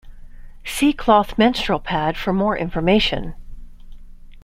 See 0.65 0.93
cloth 0.93 1.37
menstrual 1.37 1.79
pad 1.79 2.17
for 2.17 2.33
more 2.33 2.57
information. 2.57 3.35